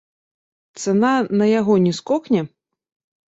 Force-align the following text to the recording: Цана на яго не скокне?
Цана 0.83 1.11
на 1.41 1.45
яго 1.59 1.73
не 1.85 1.93
скокне? 1.99 2.41